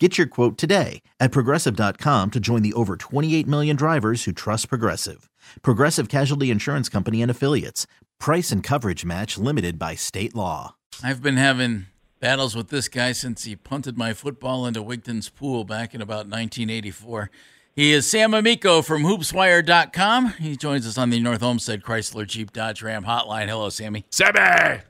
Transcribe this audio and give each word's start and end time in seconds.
Get 0.00 0.16
your 0.16 0.28
quote 0.28 0.56
today 0.56 1.02
at 1.18 1.32
progressive.com 1.32 2.30
to 2.30 2.38
join 2.38 2.62
the 2.62 2.72
over 2.74 2.96
28 2.96 3.48
million 3.48 3.74
drivers 3.74 4.24
who 4.24 4.32
trust 4.32 4.68
Progressive. 4.68 5.28
Progressive 5.62 6.08
Casualty 6.08 6.52
Insurance 6.52 6.88
Company 6.88 7.20
and 7.20 7.30
Affiliates. 7.30 7.88
Price 8.20 8.52
and 8.52 8.62
coverage 8.62 9.04
match 9.04 9.36
limited 9.38 9.76
by 9.76 9.96
state 9.96 10.36
law. 10.36 10.76
I've 11.02 11.20
been 11.20 11.36
having 11.36 11.86
battles 12.20 12.54
with 12.54 12.68
this 12.68 12.88
guy 12.88 13.10
since 13.10 13.42
he 13.44 13.56
punted 13.56 13.98
my 13.98 14.12
football 14.12 14.66
into 14.66 14.82
Wigton's 14.82 15.28
pool 15.28 15.64
back 15.64 15.94
in 15.94 16.00
about 16.00 16.28
1984. 16.28 17.30
He 17.74 17.92
is 17.92 18.08
Sam 18.08 18.34
Amico 18.34 18.82
from 18.82 19.02
hoopswire.com. 19.02 20.34
He 20.40 20.56
joins 20.56 20.86
us 20.86 20.98
on 20.98 21.10
the 21.10 21.20
North 21.20 21.42
Olmsted 21.42 21.82
Chrysler 21.82 22.26
Jeep 22.26 22.52
Dodge 22.52 22.82
Ram 22.82 23.04
hotline. 23.04 23.48
Hello, 23.48 23.68
Sammy. 23.68 24.04
Sammy! 24.10 24.80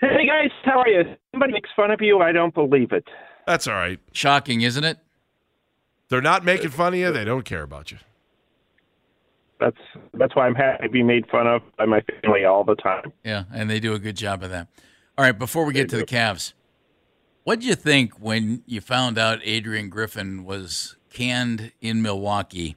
Hey 0.00 0.26
guys, 0.26 0.50
how 0.64 0.80
are 0.80 0.88
you? 0.88 1.02
Somebody 1.32 1.52
makes 1.54 1.70
fun 1.74 1.90
of 1.90 2.00
you. 2.02 2.20
I 2.20 2.32
don't 2.32 2.54
believe 2.54 2.92
it. 2.92 3.06
That's 3.46 3.66
all 3.66 3.74
right. 3.74 4.00
Shocking, 4.12 4.62
isn't 4.62 4.84
it? 4.84 4.98
They're 6.08 6.22
not 6.22 6.44
making 6.44 6.70
fun 6.70 6.94
of 6.94 7.00
you. 7.00 7.12
They 7.12 7.24
don't 7.24 7.44
care 7.44 7.62
about 7.62 7.90
you. 7.90 7.98
That's 9.60 9.76
that's 10.12 10.34
why 10.34 10.46
I'm 10.46 10.54
happy 10.54 10.84
to 10.84 10.88
be 10.90 11.02
made 11.02 11.28
fun 11.30 11.46
of 11.46 11.62
by 11.78 11.86
my 11.86 12.02
family 12.22 12.44
all 12.44 12.64
the 12.64 12.74
time. 12.74 13.12
Yeah, 13.24 13.44
and 13.52 13.70
they 13.70 13.80
do 13.80 13.94
a 13.94 13.98
good 13.98 14.16
job 14.16 14.42
of 14.42 14.50
that. 14.50 14.68
All 15.16 15.24
right, 15.24 15.38
before 15.38 15.64
we 15.64 15.72
get 15.72 15.88
to 15.90 15.96
the 15.96 16.04
Cavs, 16.04 16.52
what 17.44 17.60
did 17.60 17.68
you 17.68 17.74
think 17.74 18.14
when 18.14 18.62
you 18.66 18.80
found 18.80 19.16
out 19.16 19.38
Adrian 19.44 19.88
Griffin 19.88 20.44
was 20.44 20.96
canned 21.10 21.72
in 21.80 22.02
Milwaukee, 22.02 22.76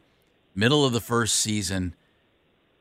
middle 0.53 0.85
of 0.85 0.93
the 0.93 1.01
first 1.01 1.35
season, 1.35 1.95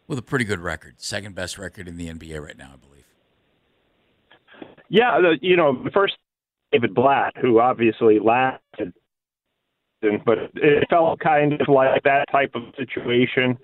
with 0.07 0.19
a 0.19 0.23
pretty 0.23 0.45
good 0.45 0.61
record, 0.61 0.95
second 0.99 1.35
best 1.35 1.59
record 1.59 1.89
in 1.89 1.97
the 1.97 2.09
NBA 2.09 2.41
right 2.45 2.57
now, 2.57 2.73
I 2.75 2.77
believe. 2.77 3.05
Yeah, 4.89 5.21
the, 5.21 5.39
you 5.41 5.57
know, 5.57 5.83
the 5.83 5.91
first 5.91 6.17
David 6.77 6.95
Blatt, 6.95 7.33
who 7.41 7.59
obviously 7.61 8.19
lasted, 8.19 8.93
but 10.25 10.39
it 10.55 10.87
felt 10.91 11.21
kind 11.21 11.55
of 11.55 11.69
like 11.69 12.03
that 12.05 12.27
type 12.31 12.53
of 12.55 12.63
situation. 12.77 13.57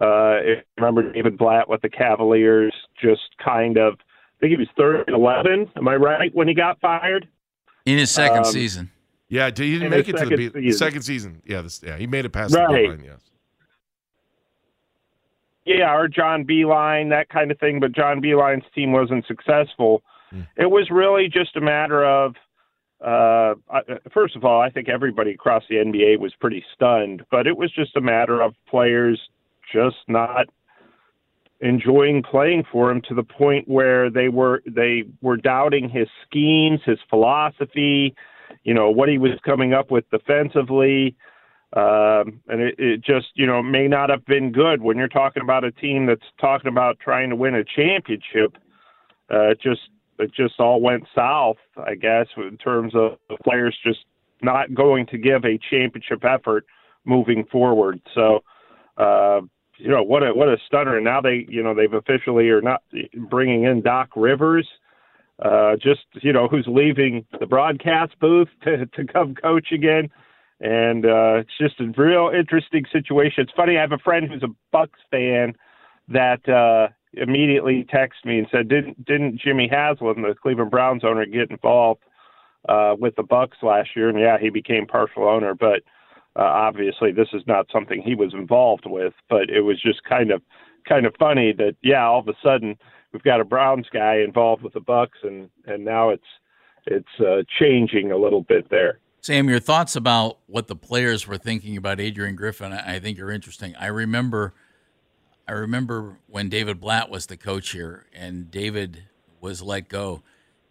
Uh, 0.00 0.40
if 0.40 0.58
you 0.58 0.62
remember 0.84 1.12
David 1.12 1.36
Blatt 1.36 1.68
with 1.68 1.82
the 1.82 1.88
Cavaliers, 1.90 2.74
just 3.00 3.22
kind 3.44 3.76
of, 3.76 3.94
I 3.94 4.40
think 4.40 4.50
he 4.52 4.56
was 4.56 4.68
third 4.76 5.04
and 5.06 5.14
11. 5.16 5.70
Am 5.76 5.88
I 5.88 5.96
right 5.96 6.34
when 6.34 6.48
he 6.48 6.54
got 6.54 6.80
fired? 6.80 7.28
In 7.84 7.98
his 7.98 8.10
second 8.10 8.38
Um, 8.38 8.44
season. 8.44 8.90
Yeah, 9.28 9.46
he 9.46 9.50
didn't 9.78 9.90
make 9.90 10.08
it 10.08 10.12
to 10.12 10.12
the 10.12 10.18
second 10.18 10.36
be- 10.36 10.48
season. 10.62 10.72
second 10.78 11.02
season. 11.02 11.42
Yeah, 11.44 11.60
this, 11.62 11.82
yeah, 11.82 11.96
he 11.96 12.06
made 12.06 12.24
it 12.24 12.30
past 12.30 12.54
Right. 12.54 12.68
the 12.68 12.74
deadline. 12.74 13.04
Yes. 13.04 13.20
Yeah, 15.66 15.94
or 15.96 16.08
John 16.08 16.44
Beilein, 16.44 17.10
that 17.10 17.28
kind 17.28 17.50
of 17.50 17.58
thing. 17.58 17.80
But 17.80 17.92
John 17.92 18.20
Beilein's 18.22 18.64
team 18.74 18.92
wasn't 18.92 19.26
successful. 19.26 20.02
It 20.56 20.70
was 20.70 20.90
really 20.90 21.28
just 21.28 21.56
a 21.56 21.60
matter 21.60 22.04
of, 22.04 22.34
uh, 23.06 23.54
first 24.12 24.34
of 24.34 24.44
all, 24.44 24.60
I 24.60 24.68
think 24.68 24.88
everybody 24.88 25.30
across 25.30 25.62
the 25.68 25.76
NBA 25.76 26.18
was 26.18 26.34
pretty 26.40 26.64
stunned, 26.74 27.22
but 27.30 27.46
it 27.46 27.56
was 27.56 27.72
just 27.72 27.96
a 27.96 28.00
matter 28.00 28.40
of 28.40 28.54
players 28.68 29.20
just 29.72 29.96
not 30.08 30.46
enjoying 31.60 32.22
playing 32.22 32.64
for 32.70 32.90
him 32.90 33.00
to 33.08 33.14
the 33.14 33.22
point 33.22 33.66
where 33.68 34.10
they 34.10 34.28
were 34.28 34.62
they 34.66 35.04
were 35.22 35.36
doubting 35.36 35.88
his 35.88 36.08
schemes, 36.26 36.80
his 36.84 36.98
philosophy, 37.08 38.14
you 38.64 38.74
know 38.74 38.90
what 38.90 39.08
he 39.08 39.18
was 39.18 39.38
coming 39.44 39.72
up 39.72 39.90
with 39.90 40.08
defensively. 40.10 41.16
Um, 41.72 42.40
and 42.48 42.60
it, 42.62 42.74
it 42.78 43.04
just, 43.04 43.26
you 43.34 43.46
know, 43.46 43.62
may 43.62 43.86
not 43.86 44.08
have 44.08 44.24
been 44.24 44.50
good 44.50 44.80
when 44.80 44.96
you're 44.96 45.08
talking 45.08 45.42
about 45.42 45.64
a 45.64 45.72
team 45.72 46.06
that's 46.06 46.24
talking 46.40 46.68
about 46.68 46.98
trying 47.00 47.28
to 47.30 47.36
win 47.36 47.54
a 47.54 47.64
championship. 47.64 48.56
Uh, 49.28 49.52
just, 49.62 49.82
it 50.18 50.32
just 50.34 50.54
all 50.58 50.80
went 50.80 51.04
south, 51.14 51.56
I 51.76 51.94
guess, 51.94 52.26
in 52.36 52.56
terms 52.58 52.94
of 52.94 53.18
the 53.28 53.36
players 53.44 53.76
just 53.84 54.00
not 54.42 54.74
going 54.74 55.06
to 55.06 55.18
give 55.18 55.44
a 55.44 55.58
championship 55.70 56.24
effort 56.24 56.66
moving 57.04 57.44
forward. 57.50 58.00
So, 58.14 58.42
uh, 58.96 59.40
you 59.78 59.88
know, 59.88 60.02
what 60.02 60.22
a 60.22 60.32
what 60.32 60.48
a 60.48 60.56
stunner! 60.66 60.96
And 60.96 61.04
now 61.04 61.20
they, 61.20 61.46
you 61.48 61.62
know, 61.62 61.74
they've 61.74 61.92
officially 61.92 62.48
are 62.48 62.62
not 62.62 62.82
bringing 63.28 63.64
in 63.64 63.82
Doc 63.82 64.10
Rivers, 64.16 64.66
uh, 65.42 65.76
just 65.76 66.06
you 66.22 66.32
know, 66.32 66.48
who's 66.48 66.66
leaving 66.66 67.26
the 67.38 67.46
broadcast 67.46 68.18
booth 68.20 68.48
to 68.62 68.86
to 68.86 69.04
come 69.06 69.34
coach 69.34 69.72
again 69.72 70.10
and 70.60 71.04
uh, 71.04 71.34
it's 71.40 71.58
just 71.60 71.80
a 71.80 71.92
real 72.00 72.30
interesting 72.36 72.84
situation. 72.90 73.42
It's 73.42 73.52
funny. 73.54 73.76
I 73.76 73.80
have 73.82 73.92
a 73.92 73.98
friend 73.98 74.26
who's 74.30 74.42
a 74.42 74.54
Bucks 74.72 74.98
fan 75.10 75.54
that 76.08 76.48
uh, 76.48 76.92
immediately 77.16 77.84
texted 77.92 78.24
me 78.24 78.38
and 78.38 78.46
said, 78.50 78.68
"Didn't 78.68 79.04
didn't 79.04 79.40
Jimmy 79.40 79.68
Haslam, 79.68 80.22
the 80.22 80.34
Cleveland 80.40 80.70
Browns 80.70 81.04
owner, 81.04 81.26
get 81.26 81.50
involved 81.50 82.02
uh, 82.68 82.94
with 82.98 83.16
the 83.16 83.22
Bucks 83.22 83.58
last 83.62 83.90
year?" 83.96 84.08
And 84.08 84.18
yeah, 84.18 84.38
he 84.38 84.50
became 84.50 84.86
partial 84.86 85.28
owner, 85.28 85.54
but 85.54 85.82
uh, 86.36 86.42
obviously 86.42 87.12
this 87.12 87.28
is 87.32 87.42
not 87.46 87.66
something 87.72 88.02
he 88.02 88.14
was 88.14 88.34
involved 88.34 88.84
with. 88.86 89.14
But 89.28 89.50
it 89.50 89.62
was 89.62 89.80
just 89.80 90.04
kind 90.04 90.30
of 90.30 90.42
kind 90.88 91.06
of 91.06 91.14
funny 91.18 91.52
that 91.52 91.76
yeah, 91.82 92.06
all 92.06 92.20
of 92.20 92.28
a 92.28 92.34
sudden 92.42 92.76
we've 93.12 93.22
got 93.22 93.40
a 93.40 93.44
Browns 93.44 93.86
guy 93.92 94.16
involved 94.16 94.62
with 94.62 94.74
the 94.74 94.80
Bucks, 94.80 95.18
and 95.22 95.50
and 95.66 95.84
now 95.84 96.10
it's 96.10 96.24
it's 96.86 97.20
uh, 97.20 97.42
changing 97.58 98.12
a 98.12 98.16
little 98.16 98.42
bit 98.42 98.70
there. 98.70 99.00
Sam, 99.20 99.48
your 99.48 99.58
thoughts 99.58 99.96
about 99.96 100.38
what 100.46 100.68
the 100.68 100.76
players 100.76 101.26
were 101.26 101.38
thinking 101.38 101.76
about 101.76 101.98
Adrian 101.98 102.36
Griffin, 102.36 102.72
I 102.72 102.96
I 102.96 102.98
think 103.00 103.18
are 103.18 103.30
interesting. 103.30 103.74
I 103.76 103.86
remember, 103.86 104.54
I 105.48 105.52
remember 105.52 106.18
when 106.26 106.48
David 106.48 106.80
Blatt 106.80 107.08
was 107.08 107.26
the 107.26 107.36
coach 107.36 107.70
here, 107.70 108.06
and 108.12 108.50
David 108.50 109.04
was 109.40 109.62
let 109.62 109.88
go, 109.88 110.22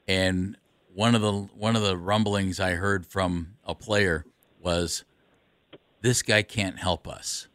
and 0.08 0.58
one 0.94 1.16
of 1.16 1.22
the 1.22 1.32
one 1.32 1.76
of 1.76 1.82
the 1.82 1.98
rumblings 1.98 2.60
I 2.60 2.72
heard 2.72 3.06
from 3.06 3.56
a 3.64 3.74
player 3.74 4.26
was, 4.60 5.06
"This 6.02 6.22
guy 6.22 6.42
can't 6.42 6.80
help 6.80 7.08
us. 7.08 7.48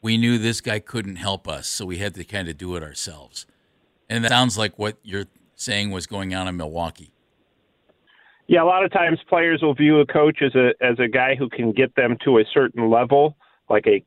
We 0.00 0.16
knew 0.16 0.38
this 0.38 0.60
guy 0.60 0.78
couldn't 0.78 1.16
help 1.16 1.46
us, 1.46 1.66
so 1.66 1.84
we 1.84 1.98
had 1.98 2.14
to 2.14 2.24
kind 2.24 2.48
of 2.48 2.56
do 2.56 2.76
it 2.76 2.82
ourselves." 2.82 3.46
And 4.08 4.24
that 4.24 4.30
sounds 4.30 4.56
like 4.56 4.78
what 4.78 4.96
you're 5.02 5.26
saying 5.54 5.90
was 5.90 6.06
going 6.06 6.34
on 6.34 6.48
in 6.48 6.56
Milwaukee. 6.56 7.12
Yeah, 8.46 8.62
a 8.62 8.64
lot 8.64 8.84
of 8.84 8.92
times 8.92 9.18
players 9.28 9.60
will 9.60 9.74
view 9.74 10.00
a 10.00 10.06
coach 10.06 10.40
as 10.40 10.54
a 10.54 10.72
as 10.80 10.98
a 10.98 11.08
guy 11.08 11.34
who 11.34 11.50
can 11.50 11.72
get 11.72 11.94
them 11.94 12.16
to 12.24 12.38
a 12.38 12.44
certain 12.54 12.88
level, 12.88 13.36
like 13.68 13.86
a 13.86 14.02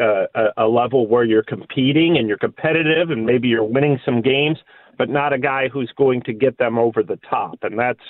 uh, 0.00 0.26
a, 0.34 0.64
a 0.64 0.68
level 0.68 1.06
where 1.06 1.24
you're 1.24 1.42
competing 1.42 2.16
and 2.18 2.28
you're 2.28 2.38
competitive 2.38 3.10
and 3.10 3.24
maybe 3.24 3.48
you're 3.48 3.64
winning 3.64 3.98
some 4.04 4.20
games, 4.20 4.58
but 4.96 5.08
not 5.08 5.32
a 5.32 5.38
guy 5.38 5.68
who's 5.68 5.92
going 5.96 6.22
to 6.22 6.32
get 6.32 6.58
them 6.58 6.78
over 6.78 7.02
the 7.02 7.18
top. 7.28 7.58
And 7.62 7.78
that's 7.78 8.00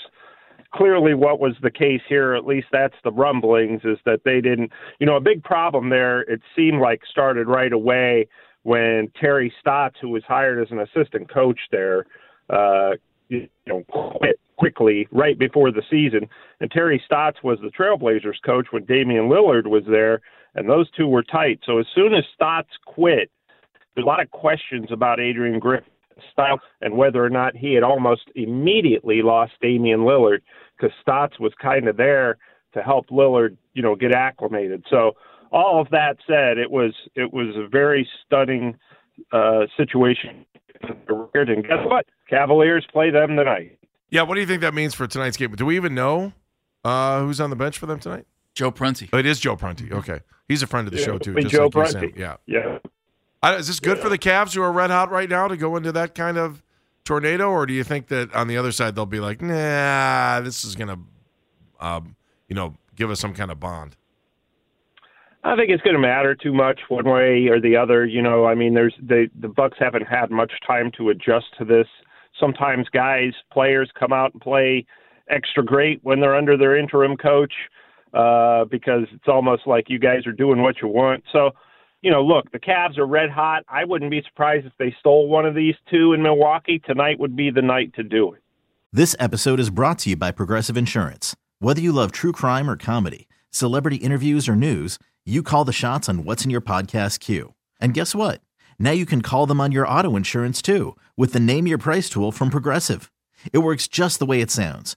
clearly 0.75 1.14
what 1.14 1.40
was 1.40 1.54
the 1.62 1.70
case 1.70 2.02
here. 2.08 2.34
At 2.34 2.46
least 2.46 2.69
that's 2.72 2.96
the 3.04 3.12
rumblings 3.12 3.82
is 3.84 3.98
that 4.04 4.20
they 4.25 4.40
didn't. 4.40 4.72
You 4.98 5.06
know, 5.06 5.16
a 5.16 5.20
big 5.20 5.42
problem 5.42 5.90
there. 5.90 6.22
It 6.22 6.40
seemed 6.56 6.80
like 6.80 7.02
started 7.10 7.46
right 7.46 7.72
away 7.72 8.28
when 8.62 9.10
Terry 9.19 9.52
Stotts, 9.60 9.96
who 10.00 10.08
was 10.08 10.22
hired 10.26 10.60
as 10.60 10.70
an 10.70 10.80
assistant 10.80 11.32
coach 11.32 11.58
there, 11.70 12.06
uh, 12.50 12.92
you 13.28 13.48
know, 13.66 13.84
quit 14.19 14.38
quickly 14.56 15.06
right 15.12 15.38
before 15.38 15.70
the 15.70 15.82
season. 15.90 16.28
And 16.60 16.70
Terry 16.70 17.00
Stotts 17.04 17.38
was 17.42 17.58
the 17.62 17.70
Trailblazers 17.70 18.42
coach 18.44 18.66
when 18.70 18.84
Damian 18.84 19.28
Lillard 19.28 19.66
was 19.66 19.84
there, 19.88 20.20
and 20.55 20.69
those 20.69 20.91
two 20.91 21.06
were 21.06 21.23
tight. 21.23 21.61
So 21.65 21.79
as 21.79 21.87
soon 21.95 22.15
as 22.15 22.25
Stotts 22.35 22.71
quit, 22.87 23.31
there's 23.95 24.05
a 24.05 24.09
lot 24.09 24.21
of 24.21 24.31
questions 24.31 24.87
about 24.91 25.21
Adrian 25.21 25.59
Griffin's 25.59 25.93
style 26.33 26.61
and 26.81 26.97
whether 26.97 27.25
or 27.25 27.31
not 27.31 27.56
he 27.56 27.75
had 27.75 27.83
almost 27.83 28.23
immediately 28.35 29.23
lost 29.23 29.53
Damian 29.61 30.00
Lillard 30.00 30.41
because 30.77 30.95
Stotts 31.00 31.39
was 31.39 31.53
kind 31.61 31.89
of 31.89 31.97
there 31.97 32.39
to 32.75 32.83
help 32.83 33.09
Lillard, 33.09 33.56
you 33.75 33.83
know, 33.83 33.95
get 33.95 34.12
acclimated. 34.12 34.85
So 34.91 35.12
all 35.50 35.81
of 35.81 35.89
that 35.91 36.19
said, 36.27 36.59
it 36.59 36.71
was 36.71 36.95
it 37.15 37.33
was 37.33 37.56
a 37.56 37.69
very 37.69 38.09
stunning 38.25 38.77
uh, 39.33 39.67
situation. 39.77 40.45
And 40.83 41.65
guess 41.65 41.85
what? 41.85 42.06
Cavaliers 42.29 42.87
play 42.93 43.11
them 43.11 43.37
tonight. 43.37 43.79
Yeah, 44.11 44.23
what 44.23 44.35
do 44.35 44.41
you 44.41 44.47
think 44.47 44.62
that 44.62 44.75
means 44.75 44.95
for 44.95 45.06
tonight's 45.06 45.37
game? 45.37 45.55
Do 45.55 45.67
we 45.67 45.77
even 45.77 45.95
know 45.95 46.33
uh, 46.85 47.21
who's 47.21 47.41
on 47.41 47.50
the 47.50 47.56
bench 47.56 47.79
for 47.79 47.87
them 47.87 47.99
tonight? 47.99 48.27
Joe 48.55 48.71
Prunty. 48.71 49.09
Oh, 49.12 49.19
it 49.19 49.27
is 49.27 49.41
Joe 49.41 49.56
Prunty. 49.56 49.93
Okay, 49.93 50.21
he's 50.49 50.62
a 50.62 50.67
friend 50.67 50.87
of 50.89 50.93
the 50.93 50.99
Yeah, 50.99 51.05
show 51.05 51.19
too. 51.19 51.35
just 51.35 51.49
Joe 51.55 51.65
like 51.65 51.75
you, 51.75 51.81
Prunty. 51.83 52.12
Sam. 52.12 52.12
Yeah. 52.17 52.37
Yeah. 52.47 52.79
Uh, 53.43 53.56
is 53.59 53.69
this 53.69 53.79
good 53.81 53.99
for 53.99 54.09
the 54.09 54.19
Cavs 54.19 54.55
who 54.55 54.62
are 54.62 54.73
red 54.73 54.91
hot 54.91 55.11
right 55.11 55.29
now 55.29 55.47
to 55.47 55.56
go 55.56 55.77
into 55.77 55.93
that 55.93 56.15
kind 56.15 56.37
of 56.37 56.62
tornado, 57.05 57.49
or 57.50 57.67
do 57.67 57.73
you 57.73 57.85
think 57.85 58.09
that 58.09 58.35
on 58.35 58.49
the 58.49 58.56
other 58.56 58.73
side 58.73 58.95
they'll 58.97 59.06
be 59.06 59.21
like, 59.21 59.41
nah, 59.41 60.41
this 60.41 60.65
is 60.65 60.75
gonna, 60.75 60.99
um, 61.81 62.17
you 62.49 62.56
know, 62.56 62.77
give 62.97 63.11
us 63.11 63.21
some 63.21 63.35
kind 63.35 63.50
of 63.50 63.61
bond? 63.61 63.97
I 65.45 65.55
think 65.55 65.71
it's 65.71 65.83
going 65.83 65.95
to 65.95 66.00
matter 66.00 66.35
too 66.35 66.53
much 66.53 66.81
one 66.89 67.05
way 67.09 67.47
or 67.49 67.61
the 67.61 67.77
other. 67.77 68.05
You 68.05 68.21
know, 68.21 68.45
I 68.47 68.55
mean, 68.56 68.75
there's 68.75 68.95
they, 69.00 69.31
the 69.41 69.49
Bucks 69.49 69.79
haven't 69.79 70.03
had 70.06 70.31
much 70.31 70.53
time 70.67 70.91
to 70.99 71.11
adjust 71.11 71.47
to 71.59 71.65
this. 71.65 71.87
Sometimes 72.39 72.89
guys, 72.89 73.33
players 73.53 73.89
come 73.99 74.12
out 74.12 74.33
and 74.33 74.43
play 74.43 74.85
extra 75.31 75.65
great 75.65 76.00
when 76.03 76.21
they're 76.21 76.35
under 76.37 76.56
their 76.56 76.77
interim 76.77 77.17
coach 77.17 77.53
uh, 78.12 78.64
because 78.64 79.05
it's 79.12 79.28
almost 79.28 79.66
like 79.66 79.87
you 79.88 79.99
guys 79.99 80.26
are 80.26 80.32
doing 80.32 80.62
what 80.62 80.76
you 80.82 80.88
want. 80.88 81.25
So, 81.32 81.50
you 82.02 82.10
know, 82.10 82.22
look, 82.22 82.50
the 82.52 82.58
Cavs 82.58 82.99
are 82.99 83.06
red 83.06 83.31
hot. 83.31 83.64
I 83.69 83.84
wouldn't 83.84 84.10
be 84.10 84.22
surprised 84.22 84.66
if 84.66 84.72
they 84.78 84.94
stole 85.00 85.28
one 85.28 85.46
of 85.46 85.55
these 85.55 85.75
two 85.90 86.12
in 86.12 86.22
Milwaukee. 86.22 86.78
Tonight 86.78 87.19
would 87.19 87.37
be 87.37 87.50
the 87.50 87.62
night 87.62 87.94
to 87.94 88.02
do 88.02 88.32
it. 88.32 88.43
This 88.93 89.14
episode 89.19 89.60
is 89.60 89.70
brought 89.70 89.99
to 90.00 90.10
you 90.10 90.16
by 90.16 90.31
Progressive 90.31 90.76
Insurance. 90.76 91.37
Whether 91.58 91.81
you 91.81 91.93
love 91.93 92.12
true 92.12 92.32
crime 92.32 92.70
or 92.70 92.76
comedy, 92.76 93.28
celebrity 93.50 93.96
interviews 93.96 94.49
or 94.49 94.56
news, 94.56 94.99
you 95.26 95.43
call 95.43 95.64
the 95.64 95.72
shots 95.72 96.08
on 96.08 96.25
what's 96.25 96.44
in 96.44 96.50
your 96.50 96.62
podcast 96.62 97.20
queue. 97.20 97.54
And 97.81 97.93
guess 97.93 98.14
what? 98.14 98.40
Now 98.78 98.93
you 98.93 99.04
can 99.04 99.20
call 99.20 99.44
them 99.44 99.61
on 99.61 99.72
your 99.72 99.87
auto 99.87 100.16
insurance 100.16 100.62
too 100.62 100.96
with 101.16 101.32
the 101.32 101.40
Name 101.40 101.66
Your 101.66 101.78
Price 101.78 102.08
tool 102.08 102.32
from 102.32 102.49
Progressive. 102.49 103.11
It 103.52 103.58
works 103.58 103.88
just 103.88 104.19
the 104.19 104.26
way 104.26 104.40
it 104.40 104.50
sounds. 104.50 104.96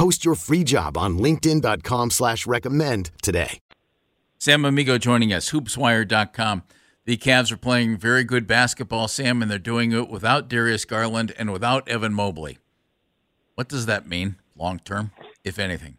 Post 0.00 0.24
your 0.24 0.34
free 0.34 0.64
job 0.64 0.96
on 0.96 1.18
linkedin.com 1.18 2.08
slash 2.08 2.46
recommend 2.46 3.10
today. 3.20 3.60
Sam 4.38 4.64
Amico 4.64 4.96
joining 4.96 5.30
us, 5.30 5.50
hoopswire.com. 5.50 6.62
The 7.04 7.18
Cavs 7.18 7.52
are 7.52 7.58
playing 7.58 7.98
very 7.98 8.24
good 8.24 8.46
basketball, 8.46 9.08
Sam, 9.08 9.42
and 9.42 9.50
they're 9.50 9.58
doing 9.58 9.92
it 9.92 10.08
without 10.08 10.48
Darius 10.48 10.86
Garland 10.86 11.34
and 11.38 11.52
without 11.52 11.86
Evan 11.86 12.14
Mobley. 12.14 12.56
What 13.56 13.68
does 13.68 13.84
that 13.84 14.08
mean 14.08 14.36
long 14.56 14.78
term, 14.78 15.10
if 15.44 15.58
anything? 15.58 15.98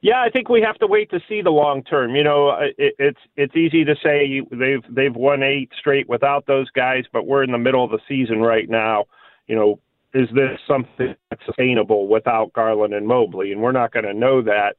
Yeah, 0.00 0.20
I 0.20 0.28
think 0.28 0.48
we 0.48 0.60
have 0.60 0.78
to 0.78 0.88
wait 0.88 1.08
to 1.10 1.20
see 1.28 1.42
the 1.42 1.50
long 1.50 1.84
term. 1.84 2.16
You 2.16 2.24
know, 2.24 2.48
uh, 2.48 2.62
it, 2.76 2.96
it's 2.98 3.20
it's 3.36 3.54
easy 3.54 3.84
to 3.84 3.94
say 4.02 4.40
they've 4.50 4.82
they've 4.92 5.14
won 5.14 5.44
eight 5.44 5.70
straight 5.78 6.08
without 6.08 6.46
those 6.46 6.68
guys, 6.72 7.04
but 7.12 7.28
we're 7.28 7.44
in 7.44 7.52
the 7.52 7.58
middle 7.58 7.84
of 7.84 7.92
the 7.92 8.00
season 8.08 8.40
right 8.40 8.68
now. 8.68 9.04
You 9.46 9.54
know, 9.54 9.80
is 10.14 10.28
this 10.34 10.58
something 10.66 11.14
that's 11.30 11.42
sustainable 11.46 12.08
without 12.08 12.52
Garland 12.52 12.94
and 12.94 13.06
Mobley? 13.06 13.52
And 13.52 13.60
we're 13.62 13.72
not 13.72 13.92
going 13.92 14.04
to 14.06 14.14
know 14.14 14.42
that 14.42 14.76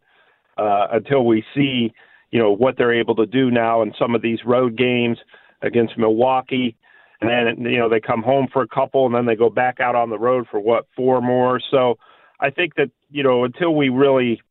uh, 0.57 0.88
until 0.91 1.25
we 1.25 1.43
see, 1.55 1.93
you 2.31 2.39
know, 2.39 2.51
what 2.51 2.77
they're 2.77 2.93
able 2.93 3.15
to 3.15 3.25
do 3.25 3.50
now 3.50 3.81
in 3.81 3.93
some 3.97 4.13
of 4.15 4.21
these 4.21 4.39
road 4.45 4.77
games 4.77 5.17
against 5.61 5.97
Milwaukee. 5.97 6.75
And 7.21 7.29
then, 7.29 7.71
you 7.71 7.77
know, 7.77 7.88
they 7.88 8.00
come 8.00 8.23
home 8.23 8.47
for 8.51 8.61
a 8.61 8.67
couple 8.67 9.05
and 9.05 9.13
then 9.15 9.25
they 9.25 9.35
go 9.35 9.50
back 9.50 9.79
out 9.79 9.95
on 9.95 10.09
the 10.09 10.17
road 10.19 10.47
for 10.50 10.59
what, 10.59 10.88
four 10.95 11.21
more. 11.21 11.61
So 11.71 11.97
I 12.39 12.50
think 12.50 12.75
that, 12.75 12.89
you 13.09 13.23
know, 13.23 13.43
until 13.43 13.75
we 13.75 13.89
really 13.89 14.41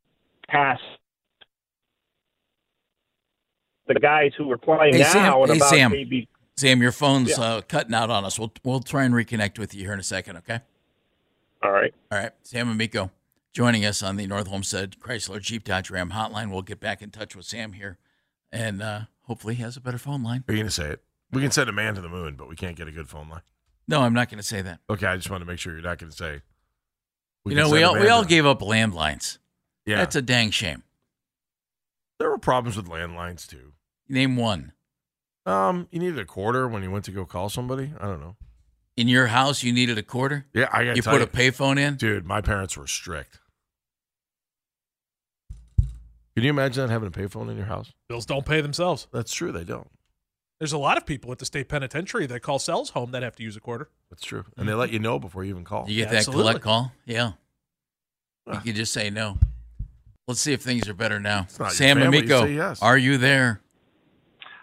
pass 0.47 0.79
the 3.87 3.95
guys 3.95 4.31
who 4.37 4.49
are 4.51 4.57
playing 4.57 4.93
Hey, 4.93 4.99
now 5.01 5.11
Sam. 5.11 5.33
and 5.33 5.51
Hey, 5.51 5.57
about 5.57 5.69
Sam. 5.69 5.91
maybe 5.91 6.27
Sam, 6.55 6.81
your 6.81 6.91
phone's 6.91 7.37
Yeah. 7.37 7.43
uh, 7.43 7.61
cutting 7.61 7.93
out 7.93 8.09
on 8.09 8.23
us. 8.23 8.37
We'll 8.39 8.53
we'll 8.63 8.81
try 8.81 9.03
and 9.03 9.13
reconnect 9.13 9.57
with 9.57 9.73
you 9.73 9.81
here 9.81 9.93
in 9.93 9.99
a 9.99 10.03
second, 10.03 10.37
okay? 10.37 10.59
All 11.63 11.71
right. 11.71 11.93
All 12.11 12.17
right, 12.17 12.31
Sam 12.43 12.69
Amico 12.69 13.11
joining 13.53 13.85
us 13.85 14.01
on 14.01 14.15
the 14.15 14.25
North 14.27 14.49
Olmsted 14.49 14.97
Chrysler 14.99 15.41
Jeep 15.41 15.63
Dodge 15.63 15.89
Ram 15.89 16.11
hotline. 16.11 16.51
We'll 16.51 16.61
get 16.61 16.79
back 16.79 17.01
in 17.01 17.11
touch 17.11 17.35
with 17.35 17.45
Sam 17.45 17.73
here, 17.73 17.97
and 18.51 18.81
uh, 18.81 19.01
hopefully 19.23 19.55
he 19.55 19.61
has 19.63 19.77
a 19.77 19.81
better 19.81 19.97
phone 19.97 20.23
line. 20.23 20.43
Are 20.47 20.53
you 20.53 20.59
going 20.59 20.67
to 20.67 20.73
say 20.73 20.89
it? 20.89 21.03
We 21.31 21.41
can 21.41 21.51
send 21.51 21.69
a 21.69 21.73
man 21.73 21.95
to 21.95 22.01
the 22.01 22.09
moon, 22.09 22.35
but 22.35 22.49
we 22.49 22.55
can't 22.55 22.75
get 22.75 22.87
a 22.87 22.91
good 22.91 23.09
phone 23.09 23.29
line. 23.29 23.41
No, 23.87 24.01
I'm 24.01 24.13
not 24.13 24.29
going 24.29 24.37
to 24.39 24.43
say 24.43 24.61
that. 24.61 24.79
Okay, 24.89 25.05
I 25.05 25.15
just 25.15 25.29
want 25.29 25.41
to 25.41 25.45
make 25.45 25.59
sure 25.59 25.73
you're 25.73 25.81
not 25.81 25.97
going 25.97 26.11
to 26.11 26.15
say. 26.15 26.41
you 27.45 27.51
can 27.51 27.57
know, 27.57 27.69
we 27.69 27.79
send 27.79 27.83
a 27.83 27.87
all 27.87 27.93
man 27.95 28.03
we 28.03 28.09
all 28.09 28.23
gave 28.23 28.45
up 28.45 28.59
landlines. 28.61 29.37
Yeah, 29.85 29.97
That's 29.97 30.15
a 30.15 30.21
dang 30.21 30.51
shame. 30.51 30.83
there 32.19 32.29
were 32.29 32.37
problems 32.37 32.77
with 32.77 32.87
landlines 32.87 33.47
too. 33.47 33.73
Name 34.07 34.35
one. 34.35 34.73
Um, 35.45 35.87
you 35.89 35.99
needed 35.99 36.19
a 36.19 36.25
quarter 36.25 36.67
when 36.67 36.83
you 36.83 36.91
went 36.91 37.05
to 37.05 37.11
go 37.11 37.25
call 37.25 37.49
somebody. 37.49 37.93
I 37.99 38.05
don't 38.05 38.19
know. 38.19 38.35
In 38.97 39.07
your 39.07 39.27
house, 39.27 39.63
you 39.63 39.71
needed 39.71 39.97
a 39.97 40.03
quarter. 40.03 40.45
Yeah, 40.53 40.67
I 40.71 40.83
got 40.85 40.95
You 40.97 41.03
put 41.03 41.21
a 41.21 41.27
payphone 41.27 41.79
in. 41.79 41.95
dude. 41.95 42.25
My 42.25 42.41
parents 42.41 42.75
were 42.77 42.87
strict. 42.87 43.39
Can 46.35 46.43
you 46.43 46.49
imagine 46.49 46.85
that 46.87 46.91
having 46.91 47.07
a 47.07 47.11
payphone 47.11 47.49
in 47.49 47.57
your 47.57 47.65
house? 47.65 47.91
Bills 48.07 48.25
don't 48.25 48.45
pay 48.45 48.61
themselves. 48.61 49.07
That's 49.11 49.33
true. 49.33 49.51
They 49.51 49.63
don't. 49.63 49.89
There's 50.59 50.73
a 50.73 50.77
lot 50.77 50.97
of 50.97 51.05
people 51.05 51.31
at 51.31 51.39
the 51.39 51.45
state 51.45 51.67
penitentiary 51.69 52.27
that 52.27 52.41
call 52.41 52.59
cells 52.59 52.91
home 52.91 53.11
that 53.11 53.23
have 53.23 53.35
to 53.37 53.43
use 53.43 53.57
a 53.57 53.59
quarter. 53.59 53.89
That's 54.09 54.23
true. 54.23 54.45
And 54.57 54.69
they 54.69 54.73
let 54.73 54.91
you 54.91 54.99
know 54.99 55.19
before 55.19 55.43
you 55.43 55.49
even 55.49 55.63
call. 55.63 55.89
You 55.89 56.03
get 56.05 56.13
Absolutely. 56.13 56.43
that 56.43 56.49
collect 56.49 56.63
call? 56.63 56.91
Yeah. 57.05 57.31
You 58.47 58.59
can 58.59 58.75
just 58.75 58.93
say 58.93 59.09
no. 59.09 59.37
Let's 60.27 60.39
see 60.39 60.53
if 60.53 60.61
things 60.61 60.87
are 60.87 60.93
better 60.93 61.19
now. 61.19 61.47
Sam 61.47 61.97
family, 61.97 62.17
you 62.19 62.23
Amico, 62.23 62.45
yes. 62.45 62.81
are 62.81 62.97
you 62.97 63.17
there? 63.17 63.61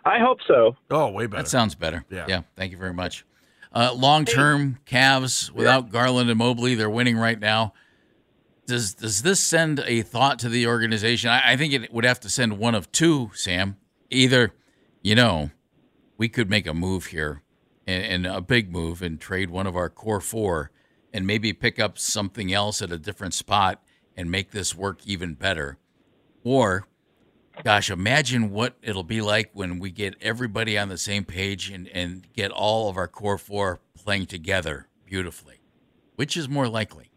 I 0.05 0.19
hope 0.21 0.39
so. 0.47 0.77
Oh, 0.91 1.11
way 1.11 1.27
better. 1.27 1.43
That 1.43 1.49
sounds 1.49 1.75
better. 1.75 2.05
Yeah. 2.11 2.27
Yeah. 2.29 2.43
Thank 2.57 2.73
you 2.73 2.79
very 2.79 2.95
much. 2.95 3.25
Uh, 3.73 3.93
Long 3.95 4.25
term, 4.25 4.79
Cavs 4.87 5.51
without 5.51 5.91
Garland 5.91 6.31
and 6.31 6.39
Mobley, 6.39 6.75
they're 6.75 6.91
winning 6.91 7.19
right 7.19 7.39
now. 7.39 7.75
Does 8.67 8.95
does 8.95 9.23
this 9.23 9.41
send 9.41 9.81
a 9.87 10.03
thought 10.03 10.39
to 10.41 10.49
the 10.49 10.67
organization? 10.67 11.31
I, 11.31 11.53
I 11.53 11.57
think 11.57 11.73
it 11.73 11.93
would 11.93 12.05
have 12.05 12.21
to 12.21 12.31
send 12.31 12.59
one 12.59 12.75
of 12.75 12.91
two, 12.91 13.31
Sam. 13.35 13.77
Either, 14.11 14.55
you 15.03 15.15
know, 15.15 15.51
we 16.17 16.29
could 16.29 16.49
make 16.49 16.67
a 16.67 16.75
move 16.75 17.07
here, 17.07 17.43
and, 17.87 18.27
and 18.27 18.27
a 18.27 18.41
big 18.41 18.73
move, 18.73 19.03
and 19.03 19.21
trade 19.21 19.51
one 19.51 19.67
of 19.67 19.77
our 19.77 19.91
core 19.91 20.21
four, 20.21 20.71
and 21.13 21.27
maybe 21.27 21.53
pick 21.53 21.79
up 21.79 21.99
something 21.99 22.53
else 22.53 22.83
at 22.83 22.91
a 22.91 22.99
different 22.99 23.35
spot 23.35 23.83
and 24.17 24.31
make 24.31 24.51
this 24.51 24.75
work 24.75 25.01
even 25.07 25.35
better. 25.35 25.79
Or 26.43 26.88
Gosh, 27.65 27.91
imagine 27.91 28.51
what 28.51 28.77
it'll 28.83 29.03
be 29.03 29.21
like 29.21 29.51
when 29.53 29.79
we 29.79 29.91
get 29.91 30.15
everybody 30.21 30.79
on 30.79 30.89
the 30.89 30.99
same 30.99 31.25
page 31.25 31.71
and, 31.71 31.89
and 31.89 32.27
get 32.33 32.51
all 32.51 32.89
of 32.89 32.97
our 32.97 33.09
core 33.09 33.39
four 33.39 33.81
playing 33.97 34.27
together 34.27 34.89
beautifully. 35.05 35.61
Which 36.17 36.37
is 36.37 36.49
more 36.49 36.69
likely? 36.69 37.11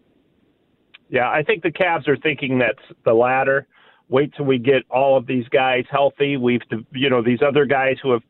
Yeah, 1.10 1.30
I 1.30 1.44
think 1.44 1.64
the 1.64 1.72
Cavs 1.72 2.08
are 2.08 2.18
thinking 2.18 2.60
that's 2.60 2.80
the 3.06 3.14
latter. 3.14 3.68
Wait 4.10 4.34
till 4.36 4.46
we 4.46 4.58
get 4.58 4.84
all 4.90 5.18
of 5.18 5.28
these 5.28 5.48
guys 5.50 5.86
healthy. 5.90 6.38
We've, 6.38 6.62
you 6.92 7.10
know, 7.10 7.22
these 7.24 7.42
other 7.42 7.66
guys 7.66 7.98
who 8.02 8.12
have 8.12 8.24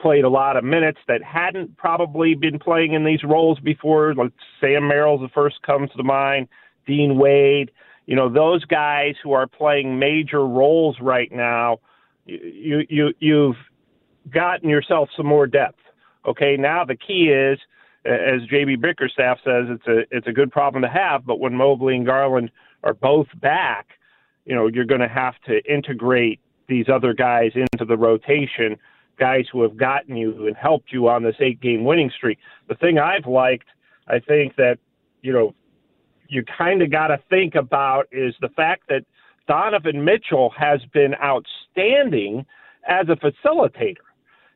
played 0.00 0.24
a 0.24 0.28
lot 0.28 0.56
of 0.56 0.64
minutes 0.64 0.98
that 1.08 1.22
hadn't 1.22 1.76
probably 1.76 2.34
been 2.34 2.58
playing 2.58 2.92
in 2.92 3.04
these 3.04 3.22
roles 3.22 3.60
before. 3.60 4.14
Like 4.14 4.32
Sam 4.60 4.88
Merrill's 4.88 5.20
the 5.20 5.28
first 5.28 5.62
comes 5.62 5.90
to 5.96 6.02
mind. 6.02 6.48
Dean 6.86 7.18
Wade. 7.18 7.70
You 8.06 8.16
know, 8.16 8.28
those 8.28 8.64
guys 8.64 9.14
who 9.22 9.32
are 9.32 9.46
playing 9.46 9.98
major 9.98 10.46
roles 10.46 10.96
right 11.00 11.30
now. 11.30 11.78
You 12.24 12.84
you 12.88 13.12
you've 13.18 13.56
gotten 14.32 14.68
yourself 14.68 15.08
some 15.16 15.26
more 15.26 15.46
depth. 15.46 15.80
Okay, 16.26 16.56
now 16.56 16.84
the 16.84 16.96
key 16.96 17.30
is 17.30 17.58
as 18.04 18.42
JB 18.52 18.80
Bickerstaff 18.80 19.38
says, 19.44 19.66
it's 19.68 19.86
a 19.86 20.16
it's 20.16 20.26
a 20.26 20.32
good 20.32 20.50
problem 20.50 20.82
to 20.82 20.88
have. 20.88 21.24
But 21.24 21.38
when 21.38 21.54
Mobley 21.54 21.94
and 21.94 22.06
Garland 22.06 22.50
are 22.82 22.94
both 22.94 23.28
back, 23.40 23.90
you 24.44 24.54
know 24.54 24.66
you're 24.66 24.84
going 24.84 25.00
to 25.00 25.08
have 25.08 25.34
to 25.46 25.60
integrate 25.72 26.40
these 26.68 26.86
other 26.92 27.12
guys 27.12 27.52
into 27.54 27.84
the 27.84 27.96
rotation, 27.96 28.76
guys 29.18 29.44
who 29.52 29.62
have 29.62 29.76
gotten 29.76 30.16
you 30.16 30.46
and 30.46 30.56
helped 30.56 30.92
you 30.92 31.08
on 31.08 31.22
this 31.22 31.36
eight 31.40 31.60
game 31.60 31.84
winning 31.84 32.10
streak. 32.16 32.38
The 32.68 32.74
thing 32.74 32.98
I've 32.98 33.26
liked, 33.26 33.68
I 34.08 34.18
think 34.18 34.56
that 34.56 34.78
you 35.22 35.32
know 35.32 35.54
you 36.32 36.42
kind 36.44 36.80
of 36.80 36.90
got 36.90 37.08
to 37.08 37.18
think 37.28 37.54
about 37.54 38.08
is 38.10 38.34
the 38.40 38.48
fact 38.48 38.84
that 38.88 39.04
Donovan 39.46 40.02
Mitchell 40.02 40.50
has 40.56 40.80
been 40.94 41.14
outstanding 41.22 42.46
as 42.88 43.06
a 43.08 43.16
facilitator. 43.16 44.08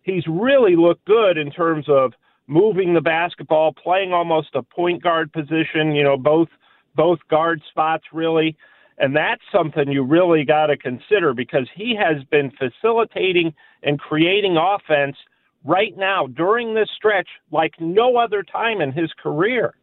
He's 0.02 0.24
really 0.26 0.74
looked 0.74 1.04
good 1.04 1.36
in 1.36 1.50
terms 1.50 1.84
of 1.88 2.14
moving 2.46 2.94
the 2.94 3.02
basketball, 3.02 3.74
playing 3.74 4.14
almost 4.14 4.54
a 4.54 4.62
point 4.62 5.02
guard 5.02 5.32
position, 5.32 5.94
you 5.94 6.02
know, 6.02 6.16
both 6.16 6.48
both 6.94 7.18
guard 7.28 7.60
spots 7.68 8.04
really. 8.10 8.56
And 8.96 9.14
that's 9.14 9.42
something 9.52 9.92
you 9.92 10.02
really 10.02 10.44
got 10.44 10.68
to 10.68 10.78
consider 10.78 11.34
because 11.34 11.68
he 11.74 11.94
has 11.94 12.24
been 12.30 12.50
facilitating 12.52 13.52
and 13.82 13.98
creating 13.98 14.56
offense 14.56 15.16
right 15.62 15.94
now 15.94 16.26
during 16.28 16.74
this 16.74 16.88
stretch 16.96 17.28
like 17.52 17.74
no 17.78 18.16
other 18.16 18.42
time 18.42 18.80
in 18.80 18.92
his 18.92 19.12
career. 19.22 19.74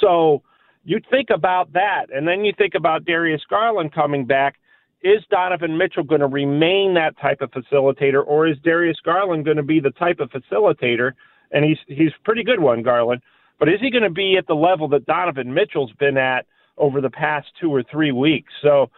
So 0.00 0.42
you 0.84 1.00
think 1.10 1.28
about 1.30 1.72
that, 1.72 2.06
and 2.14 2.26
then 2.26 2.44
you 2.44 2.52
think 2.56 2.74
about 2.74 3.04
Darius 3.04 3.42
Garland 3.48 3.92
coming 3.92 4.24
back. 4.24 4.56
Is 5.02 5.22
Donovan 5.30 5.78
Mitchell 5.78 6.02
going 6.02 6.20
to 6.20 6.26
remain 6.26 6.94
that 6.94 7.18
type 7.20 7.40
of 7.40 7.50
facilitator, 7.52 8.24
or 8.26 8.48
is 8.48 8.56
Darius 8.64 8.98
Garland 9.04 9.44
going 9.44 9.56
to 9.56 9.62
be 9.62 9.80
the 9.80 9.90
type 9.90 10.18
of 10.18 10.30
facilitator? 10.30 11.12
And 11.52 11.64
he's 11.64 11.78
he's 11.86 12.10
pretty 12.24 12.42
good 12.42 12.60
one, 12.60 12.82
Garland. 12.82 13.22
But 13.58 13.68
is 13.68 13.80
he 13.80 13.90
going 13.90 14.02
to 14.02 14.10
be 14.10 14.36
at 14.38 14.46
the 14.46 14.54
level 14.54 14.88
that 14.88 15.06
Donovan 15.06 15.52
Mitchell's 15.52 15.92
been 15.98 16.16
at 16.16 16.46
over 16.76 17.00
the 17.00 17.10
past 17.10 17.48
two 17.60 17.72
or 17.72 17.82
three 17.82 18.12
weeks? 18.12 18.52
So 18.62 18.90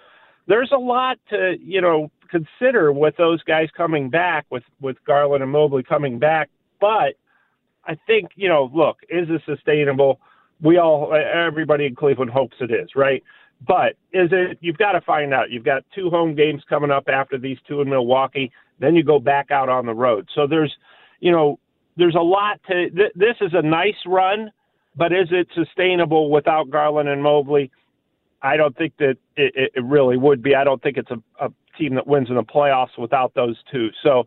there's 0.46 0.72
a 0.72 0.78
lot 0.78 1.18
to 1.30 1.56
you 1.60 1.80
know 1.80 2.10
consider 2.30 2.92
with 2.92 3.16
those 3.16 3.42
guys 3.42 3.68
coming 3.76 4.10
back, 4.10 4.46
with 4.50 4.64
with 4.80 4.96
Garland 5.06 5.42
and 5.42 5.52
Mobley 5.52 5.82
coming 5.82 6.18
back. 6.18 6.48
But 6.80 7.14
I 7.84 7.96
think 8.06 8.30
you 8.36 8.48
know, 8.48 8.70
look, 8.74 8.98
is 9.08 9.28
this 9.28 9.42
sustainable? 9.46 10.20
We 10.62 10.78
all, 10.78 11.14
everybody 11.14 11.86
in 11.86 11.94
Cleveland 11.94 12.30
hopes 12.30 12.56
it 12.60 12.70
is, 12.70 12.90
right? 12.94 13.22
But 13.66 13.96
is 14.12 14.30
it? 14.32 14.58
You've 14.60 14.78
got 14.78 14.92
to 14.92 15.00
find 15.00 15.34
out. 15.34 15.50
You've 15.50 15.64
got 15.64 15.84
two 15.94 16.08
home 16.10 16.34
games 16.34 16.62
coming 16.68 16.90
up 16.90 17.08
after 17.08 17.38
these 17.38 17.58
two 17.68 17.80
in 17.80 17.90
Milwaukee. 17.90 18.50
Then 18.78 18.94
you 18.94 19.04
go 19.04 19.18
back 19.18 19.50
out 19.50 19.68
on 19.68 19.84
the 19.84 19.92
road. 19.92 20.28
So 20.34 20.46
there's, 20.46 20.74
you 21.20 21.30
know, 21.30 21.58
there's 21.96 22.14
a 22.14 22.22
lot 22.22 22.60
to. 22.68 22.90
Th- 22.90 23.12
this 23.14 23.36
is 23.40 23.52
a 23.52 23.60
nice 23.60 23.96
run, 24.06 24.50
but 24.96 25.12
is 25.12 25.28
it 25.30 25.48
sustainable 25.54 26.30
without 26.30 26.70
Garland 26.70 27.08
and 27.08 27.22
Mobley? 27.22 27.70
I 28.42 28.56
don't 28.56 28.74
think 28.76 28.94
that 28.98 29.16
it, 29.36 29.70
it 29.74 29.84
really 29.84 30.16
would 30.16 30.42
be. 30.42 30.54
I 30.54 30.64
don't 30.64 30.82
think 30.82 30.96
it's 30.96 31.10
a, 31.10 31.44
a 31.44 31.52
team 31.78 31.94
that 31.96 32.06
wins 32.06 32.30
in 32.30 32.36
the 32.36 32.42
playoffs 32.42 32.96
without 32.98 33.34
those 33.34 33.56
two. 33.70 33.90
So 34.02 34.20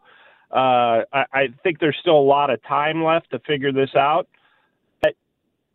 uh, 0.52 1.02
I, 1.12 1.26
I 1.34 1.48
think 1.64 1.80
there's 1.80 1.98
still 2.00 2.18
a 2.18 2.22
lot 2.22 2.52
of 2.52 2.62
time 2.64 3.04
left 3.04 3.32
to 3.32 3.40
figure 3.40 3.72
this 3.72 3.96
out. 3.96 4.28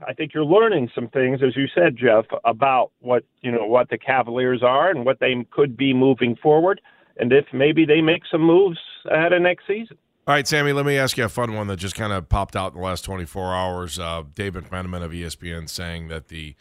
I 0.06 0.12
think 0.12 0.32
you're 0.32 0.44
learning 0.44 0.90
some 0.94 1.08
things, 1.08 1.40
as 1.42 1.56
you 1.56 1.66
said, 1.74 1.96
Jeff, 1.96 2.24
about 2.44 2.92
what 3.00 3.24
you 3.42 3.50
know 3.50 3.66
what 3.66 3.90
the 3.90 3.98
Cavaliers 3.98 4.62
are 4.62 4.90
and 4.90 5.04
what 5.04 5.20
they 5.20 5.34
could 5.50 5.76
be 5.76 5.92
moving 5.92 6.36
forward, 6.36 6.80
and 7.16 7.32
if 7.32 7.46
maybe 7.52 7.84
they 7.84 8.00
make 8.00 8.22
some 8.30 8.42
moves 8.42 8.78
ahead 9.10 9.32
of 9.32 9.42
next 9.42 9.66
season. 9.66 9.98
All 10.26 10.34
right, 10.34 10.46
Sammy, 10.46 10.72
let 10.72 10.84
me 10.84 10.98
ask 10.98 11.16
you 11.16 11.24
a 11.24 11.28
fun 11.28 11.54
one 11.54 11.68
that 11.68 11.78
just 11.78 11.94
kind 11.94 12.12
of 12.12 12.28
popped 12.28 12.54
out 12.54 12.72
in 12.74 12.78
the 12.78 12.84
last 12.84 13.02
24 13.02 13.54
hours. 13.54 13.98
Uh, 13.98 14.24
Dave 14.34 14.52
McMenamin 14.52 15.02
of 15.02 15.10
ESPN 15.10 15.70
saying 15.70 16.08
that 16.08 16.28
the 16.28 16.54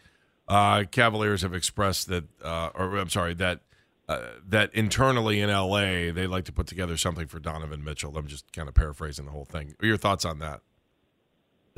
uh, 0.48 0.84
Cavaliers 0.90 1.42
have 1.42 1.52
expressed 1.52 2.08
that, 2.08 2.24
uh, 2.42 2.70
or 2.74 2.96
I'm 2.96 3.10
sorry, 3.10 3.34
that 3.34 3.60
uh, 4.08 4.20
that 4.48 4.74
internally 4.74 5.42
in 5.42 5.50
LA 5.50 6.10
they 6.12 6.26
like 6.26 6.46
to 6.46 6.52
put 6.52 6.66
together 6.66 6.96
something 6.96 7.26
for 7.26 7.38
Donovan 7.38 7.84
Mitchell. 7.84 8.16
I'm 8.16 8.26
just 8.26 8.50
kind 8.52 8.68
of 8.68 8.74
paraphrasing 8.74 9.26
the 9.26 9.32
whole 9.32 9.44
thing. 9.44 9.74
Your 9.82 9.98
thoughts 9.98 10.24
on 10.24 10.38
that? 10.38 10.62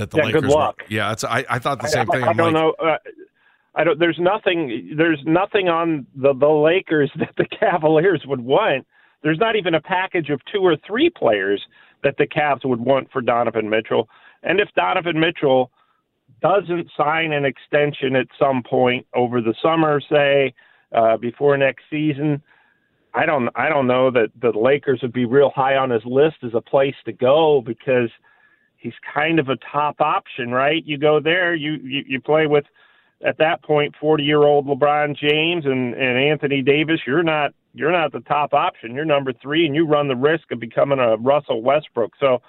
That 0.00 0.10
the 0.10 0.16
Yeah, 0.18 0.24
Lakers 0.24 0.40
good 0.42 0.48
were- 0.50 0.56
luck. 0.56 0.82
yeah, 0.88 1.08
that's, 1.10 1.24
I, 1.24 1.44
I 1.48 1.58
thought 1.58 1.80
the 1.80 1.88
same 1.88 2.10
I, 2.10 2.14
thing. 2.14 2.24
I, 2.24 2.28
I'm 2.28 2.36
don't 2.36 2.54
like, 2.54 2.62
know. 2.62 2.74
Uh, 2.82 2.96
I 3.74 3.84
don't. 3.84 3.98
There's 3.98 4.18
nothing. 4.18 4.94
There's 4.96 5.20
nothing 5.26 5.68
on 5.68 6.06
the 6.16 6.32
the 6.34 6.48
Lakers 6.48 7.10
that 7.18 7.32
the 7.36 7.46
Cavaliers 7.46 8.22
would 8.26 8.40
want. 8.40 8.86
There's 9.22 9.38
not 9.38 9.54
even 9.56 9.74
a 9.74 9.80
package 9.80 10.30
of 10.30 10.40
two 10.52 10.60
or 10.60 10.76
three 10.86 11.10
players 11.10 11.62
that 12.02 12.16
the 12.16 12.26
Cavs 12.26 12.64
would 12.64 12.80
want 12.80 13.12
for 13.12 13.20
Donovan 13.20 13.68
Mitchell. 13.68 14.08
And 14.42 14.58
if 14.58 14.68
Donovan 14.74 15.20
Mitchell 15.20 15.70
doesn't 16.40 16.88
sign 16.96 17.32
an 17.34 17.44
extension 17.44 18.16
at 18.16 18.26
some 18.38 18.62
point 18.62 19.06
over 19.14 19.42
the 19.42 19.54
summer, 19.62 20.00
say 20.10 20.54
uh, 20.92 21.18
before 21.18 21.56
next 21.58 21.82
season, 21.90 22.42
I 23.12 23.26
don't. 23.26 23.50
I 23.54 23.68
don't 23.68 23.86
know 23.86 24.10
that 24.10 24.30
the 24.40 24.58
Lakers 24.58 25.00
would 25.02 25.12
be 25.12 25.26
real 25.26 25.50
high 25.54 25.76
on 25.76 25.90
his 25.90 26.02
list 26.06 26.36
as 26.42 26.54
a 26.54 26.60
place 26.62 26.94
to 27.04 27.12
go 27.12 27.62
because 27.64 28.08
he's 28.80 28.94
kind 29.14 29.38
of 29.38 29.48
a 29.48 29.56
top 29.70 30.00
option, 30.00 30.50
right? 30.50 30.84
You 30.84 30.98
go 30.98 31.20
there, 31.20 31.54
you 31.54 31.72
you, 31.82 32.02
you 32.06 32.20
play 32.20 32.46
with 32.46 32.64
at 33.24 33.38
that 33.38 33.62
point 33.62 33.94
40 34.00 34.24
year 34.24 34.42
old 34.42 34.66
LeBron 34.66 35.16
James 35.16 35.66
and, 35.66 35.94
and 35.94 36.18
Anthony 36.18 36.62
Davis. 36.62 37.00
You're 37.06 37.22
not 37.22 37.52
you're 37.74 37.92
not 37.92 38.12
the 38.12 38.20
top 38.20 38.52
option. 38.52 38.94
You're 38.94 39.04
number 39.04 39.32
three, 39.32 39.66
and 39.66 39.74
you 39.74 39.86
run 39.86 40.08
the 40.08 40.16
risk 40.16 40.50
of 40.50 40.58
becoming 40.58 40.98
a 40.98 41.16
Russell 41.16 41.62
Westbrook. 41.62 42.12
So 42.18 42.42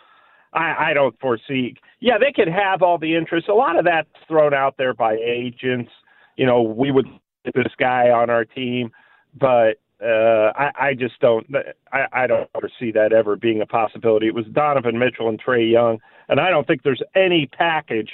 I, 0.53 0.89
I 0.89 0.93
don't 0.93 1.19
foresee. 1.19 1.75
Yeah, 1.99 2.17
they 2.17 2.31
could 2.33 2.47
have 2.47 2.81
all 2.81 2.97
the 2.97 3.15
interest. 3.15 3.47
A 3.47 3.53
lot 3.53 3.77
of 3.77 3.85
that's 3.85 4.09
thrown 4.27 4.53
out 4.53 4.75
there 4.77 4.93
by 4.93 5.13
agents. 5.13 5.91
You 6.37 6.45
know, 6.47 6.61
we 6.61 6.91
would 6.91 7.05
get 7.45 7.53
this 7.53 7.73
guy 7.77 8.09
on 8.09 8.29
our 8.29 8.45
team, 8.45 8.91
but 9.39 9.73
uh, 10.03 10.51
I, 10.55 10.71
I 10.79 10.93
just 10.93 11.19
don't. 11.19 11.45
I, 11.91 12.05
I 12.11 12.27
don't 12.27 12.49
foresee 12.51 12.91
that 12.93 13.13
ever 13.13 13.35
being 13.35 13.61
a 13.61 13.65
possibility. 13.65 14.27
It 14.27 14.35
was 14.35 14.45
Donovan 14.51 14.97
Mitchell 14.97 15.29
and 15.29 15.41
Trae 15.41 15.71
Young, 15.71 15.99
and 16.27 16.39
I 16.39 16.49
don't 16.49 16.65
think 16.65 16.83
there's 16.83 17.03
any 17.15 17.47
package 17.47 18.09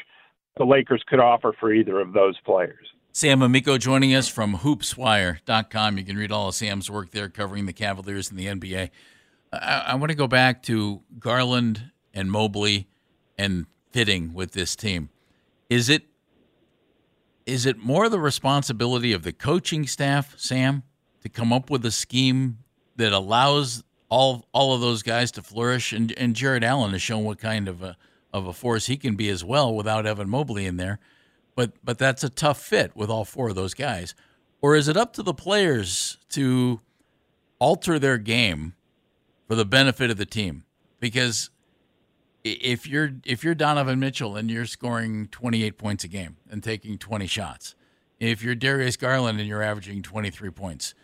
the 0.57 0.65
Lakers 0.65 1.03
could 1.07 1.19
offer 1.19 1.55
for 1.57 1.71
either 1.71 1.99
of 1.99 2.13
those 2.13 2.37
players. 2.45 2.87
Sam 3.13 3.41
Amico 3.41 3.77
joining 3.77 4.13
us 4.13 4.27
from 4.27 4.57
hoopswire.com. 4.57 5.97
You 5.97 6.03
can 6.03 6.17
read 6.17 6.31
all 6.31 6.49
of 6.49 6.55
Sam's 6.55 6.89
work 6.89 7.11
there 7.11 7.29
covering 7.29 7.65
the 7.65 7.73
Cavaliers 7.73 8.29
and 8.29 8.37
the 8.37 8.45
NBA. 8.45 8.89
I, 9.53 9.83
I 9.87 9.95
want 9.95 10.11
to 10.11 10.15
go 10.17 10.27
back 10.27 10.61
to 10.63 11.01
Garland 11.19 11.91
and 12.13 12.31
Mobley 12.31 12.87
and 13.37 13.65
fitting 13.91 14.33
with 14.33 14.51
this 14.51 14.75
team. 14.75 15.09
Is 15.69 15.89
it 15.89 16.03
is 17.45 17.65
it 17.65 17.77
more 17.77 18.09
the 18.09 18.19
responsibility 18.19 19.13
of 19.13 19.23
the 19.23 19.31
coaching 19.31 19.87
staff, 19.87 20.35
Sam, 20.37 20.83
to 21.27 21.33
come 21.33 21.51
up 21.53 21.69
with 21.69 21.85
a 21.85 21.91
scheme 21.91 22.59
that 22.95 23.11
allows 23.11 23.83
all 24.09 24.45
all 24.53 24.73
of 24.73 24.81
those 24.81 25.03
guys 25.03 25.31
to 25.31 25.41
flourish, 25.41 25.91
and 25.93 26.13
and 26.17 26.35
Jarrett 26.35 26.63
Allen 26.63 26.91
has 26.91 27.01
shown 27.01 27.23
what 27.23 27.39
kind 27.39 27.67
of 27.67 27.83
a 27.83 27.97
of 28.33 28.47
a 28.47 28.53
force 28.53 28.87
he 28.87 28.97
can 28.97 29.15
be 29.15 29.29
as 29.29 29.43
well 29.43 29.73
without 29.73 30.05
Evan 30.05 30.29
Mobley 30.29 30.65
in 30.65 30.77
there. 30.77 30.99
But 31.55 31.73
but 31.83 31.97
that's 31.97 32.23
a 32.23 32.29
tough 32.29 32.61
fit 32.61 32.95
with 32.95 33.09
all 33.09 33.25
four 33.25 33.49
of 33.49 33.55
those 33.55 33.73
guys. 33.73 34.15
Or 34.61 34.75
is 34.75 34.87
it 34.87 34.97
up 34.97 35.13
to 35.13 35.23
the 35.23 35.33
players 35.33 36.17
to 36.29 36.81
alter 37.59 37.99
their 37.99 38.17
game 38.17 38.73
for 39.47 39.55
the 39.55 39.65
benefit 39.65 40.09
of 40.09 40.17
the 40.17 40.25
team? 40.25 40.63
Because 40.99 41.49
if 42.43 42.87
you're 42.87 43.11
if 43.25 43.43
you're 43.43 43.55
Donovan 43.55 43.99
Mitchell 43.99 44.35
and 44.35 44.49
you're 44.49 44.65
scoring 44.65 45.27
28 45.27 45.77
points 45.77 46.03
a 46.03 46.07
game 46.07 46.37
and 46.49 46.63
taking 46.63 46.97
20 46.97 47.27
shots, 47.27 47.75
if 48.19 48.41
you're 48.41 48.55
Darius 48.55 48.97
Garland 48.97 49.39
and 49.39 49.47
you're 49.47 49.61
averaging 49.61 50.01
23 50.01 50.49
points, 50.51 50.95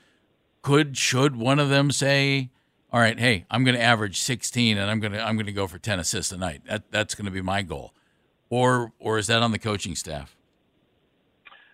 could 0.63 0.98
should 0.98 1.36
one 1.36 1.60
of 1.60 1.70
them 1.70 1.91
say, 1.91 2.50
"All 2.91 3.00
right, 3.00 3.20
hey, 3.20 3.46
I'm 3.51 3.63
going 3.63 3.75
to 3.75 3.82
average 3.82 4.20
16 4.20 4.77
and 4.77 4.89
I'm 4.89 5.00
going 5.00 5.13
to 5.13 5.22
I'm 5.22 5.36
going 5.36 5.46
to 5.46 5.51
go 5.51 5.67
for 5.67 5.77
10 5.77 6.00
assists 6.00 6.32
a 6.32 6.38
night. 6.38 6.62
That 6.65 6.89
that's 6.89 7.13
going 7.13 7.25
to 7.25 7.32
be 7.32 7.41
my 7.41 7.62
goal." 7.62 7.93
Or 8.50 8.91
or 9.00 9.20
is 9.20 9.27
that 9.27 9.43
on 9.43 9.51
the 9.51 9.60
coaching 9.60 9.96
staff? 9.96 10.36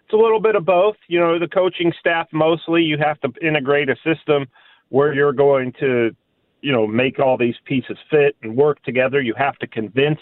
It's 0.03 0.13
a 0.13 0.17
little 0.17 0.41
bit 0.41 0.55
of 0.55 0.65
both. 0.65 0.95
You 1.07 1.19
know, 1.19 1.39
the 1.39 1.47
coaching 1.47 1.93
staff 1.99 2.27
mostly 2.33 2.81
you 2.81 2.97
have 2.97 3.21
to 3.21 3.31
integrate 3.45 3.89
a 3.89 3.95
system 4.03 4.47
where 4.89 5.13
you're 5.13 5.33
going 5.33 5.71
to, 5.79 6.15
you 6.61 6.71
know, 6.71 6.87
make 6.87 7.19
all 7.19 7.37
these 7.37 7.55
pieces 7.65 7.97
fit 8.09 8.35
and 8.41 8.57
work 8.57 8.81
together. 8.81 9.21
You 9.21 9.35
have 9.37 9.57
to 9.59 9.67
convince 9.67 10.19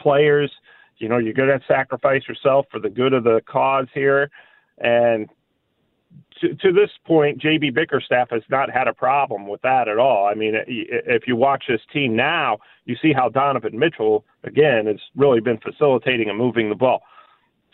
players, 0.00 0.50
you 0.98 1.08
know, 1.08 1.18
you're 1.18 1.34
going 1.34 1.48
to 1.48 1.64
sacrifice 1.66 2.22
yourself 2.28 2.66
for 2.70 2.80
the 2.80 2.90
good 2.90 3.12
of 3.12 3.24
the 3.24 3.40
cause 3.46 3.86
here. 3.94 4.30
And 4.78 5.28
to, 6.40 6.54
to 6.54 6.72
this 6.72 6.90
point, 7.06 7.40
JB 7.40 7.74
Bickerstaff 7.74 8.30
has 8.30 8.42
not 8.50 8.70
had 8.70 8.88
a 8.88 8.94
problem 8.94 9.48
with 9.48 9.62
that 9.62 9.88
at 9.88 9.98
all. 9.98 10.26
I 10.26 10.34
mean, 10.34 10.54
if 10.66 11.26
you 11.26 11.36
watch 11.36 11.64
this 11.68 11.80
team 11.92 12.16
now, 12.16 12.58
you 12.84 12.96
see 13.00 13.12
how 13.12 13.28
Donovan 13.28 13.78
Mitchell, 13.78 14.24
again, 14.44 14.86
has 14.86 15.00
really 15.16 15.40
been 15.40 15.58
facilitating 15.58 16.28
and 16.28 16.38
moving 16.38 16.68
the 16.68 16.74
ball. 16.74 17.02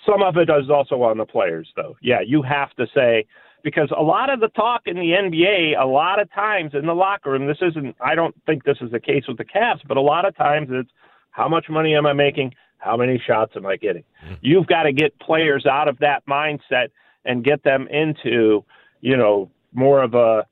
Some 0.07 0.23
of 0.23 0.37
it 0.37 0.51
is 0.51 0.71
also 0.71 1.03
on 1.03 1.19
the 1.19 1.25
players, 1.25 1.69
though. 1.77 1.97
Yeah, 2.03 2.21
you 2.21 2.43
have 2.43 2.75
to 2.75 2.87
say 2.95 3.27
because 3.63 3.91
a 3.97 4.03
lot 4.03 4.31
of 4.31 4.41
the 4.41 4.49
talk 4.49 4.83
in 4.85 4.97
the 4.97 5.13
NBA, 5.13 5.81
a 5.81 5.87
lot 5.87 6.21
of 6.21 6.31
times 6.33 6.73
in 6.75 6.87
the 6.87 6.95
locker 6.95 7.31
room, 7.31 7.47
this 7.47 7.63
isn't. 7.63 7.97
I 8.01 8.15
don't 8.15 8.35
think 8.45 8.65
this 8.65 8.77
is 8.83 8.91
the 8.91 9.01
case 9.01 9.25
with 9.27 9.39
the 9.39 9.45
Cavs, 9.45 9.81
but 9.89 9.97
a 9.97 10.03
lot 10.03 10.27
of 10.27 10.37
times 10.37 10.69
it's 10.71 10.91
how 11.31 11.49
much 11.49 11.67
money 11.71 11.97
am 11.97 12.07
I 12.07 12.13
making? 12.13 12.55
How 12.79 12.99
many 12.99 13.21
shots 13.27 13.53
am 13.57 13.65
I 13.65 13.77
getting? 13.77 14.05
Mm-hmm. 14.25 14.35
You've 14.43 14.67
got 14.67 14.83
to 14.83 14.93
get 14.93 15.19
players 15.19 15.65
out 15.65 15.89
of 15.89 15.99
that 16.01 16.25
mindset 16.27 16.89
and 17.25 17.45
get 17.45 17.63
them 17.63 17.89
into, 17.89 18.65
you 19.01 19.17
know, 19.17 19.51
more 19.73 20.03
of 20.03 20.15
a 20.15 20.47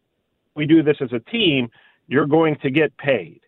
we 0.54 0.66
do 0.66 0.82
this 0.82 0.96
as 1.00 1.12
a 1.12 1.20
team, 1.30 1.70
you're 2.08 2.26
going 2.26 2.56
to 2.62 2.70
get 2.70 2.96
paid. 2.98 3.40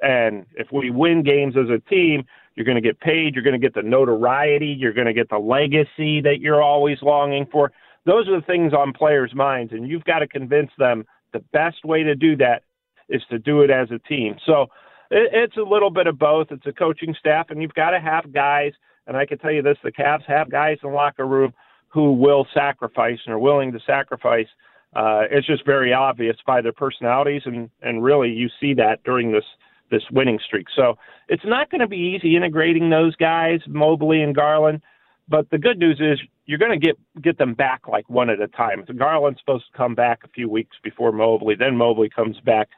And 0.00 0.46
if 0.54 0.68
we 0.72 0.90
win 0.90 1.22
games 1.22 1.54
as 1.56 1.68
a 1.70 1.78
team, 1.88 2.24
you're 2.54 2.66
going 2.66 2.76
to 2.76 2.82
get 2.82 3.00
paid. 3.00 3.34
You're 3.34 3.44
going 3.44 3.58
to 3.60 3.66
get 3.66 3.74
the 3.74 3.82
notoriety. 3.82 4.76
You're 4.78 4.92
going 4.92 5.06
to 5.06 5.12
get 5.12 5.28
the 5.30 5.38
legacy 5.38 6.20
that 6.20 6.36
you're 6.40 6.62
always 6.62 6.98
longing 7.02 7.46
for. 7.50 7.72
Those 8.04 8.28
are 8.28 8.40
the 8.40 8.46
things 8.46 8.72
on 8.72 8.92
players' 8.92 9.32
minds, 9.34 9.72
and 9.72 9.88
you've 9.88 10.04
got 10.04 10.18
to 10.18 10.26
convince 10.26 10.70
them 10.76 11.04
the 11.32 11.38
best 11.52 11.84
way 11.84 12.02
to 12.02 12.14
do 12.14 12.36
that 12.36 12.64
is 13.08 13.22
to 13.30 13.38
do 13.38 13.62
it 13.62 13.70
as 13.70 13.90
a 13.90 13.98
team. 14.00 14.36
So 14.44 14.66
it's 15.10 15.56
a 15.56 15.62
little 15.62 15.90
bit 15.90 16.06
of 16.06 16.18
both. 16.18 16.48
It's 16.50 16.66
a 16.66 16.72
coaching 16.72 17.14
staff, 17.18 17.46
and 17.50 17.62
you've 17.62 17.74
got 17.74 17.90
to 17.90 18.00
have 18.00 18.32
guys. 18.32 18.72
And 19.06 19.16
I 19.16 19.24
can 19.24 19.38
tell 19.38 19.52
you 19.52 19.62
this: 19.62 19.78
the 19.82 19.92
Cavs 19.92 20.24
have 20.26 20.50
guys 20.50 20.78
in 20.82 20.90
the 20.90 20.94
locker 20.94 21.26
room 21.26 21.52
who 21.92 22.12
will 22.12 22.46
sacrifice 22.54 23.18
and 23.26 23.34
are 23.34 23.38
willing 23.38 23.72
to 23.72 23.80
sacrifice. 23.86 24.46
Uh, 24.94 25.22
it's 25.30 25.46
just 25.46 25.64
very 25.64 25.92
obvious 25.92 26.36
by 26.46 26.60
their 26.60 26.72
personalities, 26.72 27.42
and 27.44 27.70
and 27.82 28.02
really 28.02 28.30
you 28.30 28.48
see 28.60 28.74
that 28.74 29.02
during 29.04 29.32
this 29.32 29.44
this 29.90 30.02
winning 30.10 30.38
streak. 30.44 30.66
So 30.74 30.96
it's 31.28 31.44
not 31.44 31.70
going 31.70 31.80
to 31.80 31.86
be 31.86 31.96
easy 32.16 32.36
integrating 32.36 32.90
those 32.90 33.14
guys, 33.16 33.60
Mobley 33.66 34.22
and 34.22 34.34
Garland. 34.34 34.82
But 35.28 35.50
the 35.50 35.58
good 35.58 35.78
news 35.78 36.00
is 36.00 36.18
you're 36.46 36.58
going 36.58 36.78
to 36.78 36.84
get 36.84 36.96
get 37.22 37.38
them 37.38 37.54
back 37.54 37.88
like 37.88 38.08
one 38.10 38.28
at 38.28 38.40
a 38.40 38.48
time. 38.48 38.84
So 38.86 38.94
Garland's 38.94 39.40
supposed 39.40 39.64
to 39.70 39.76
come 39.76 39.94
back 39.94 40.20
a 40.24 40.28
few 40.28 40.48
weeks 40.48 40.76
before 40.82 41.12
Mobley, 41.12 41.54
then 41.54 41.76
Mobley 41.76 42.08
comes 42.08 42.38
back, 42.40 42.68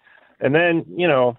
and 0.41 0.55
then 0.55 0.85
you 0.89 1.09
know, 1.09 1.39